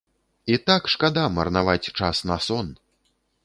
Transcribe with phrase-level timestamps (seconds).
[0.53, 2.67] І так шкада марнаваць час на сон.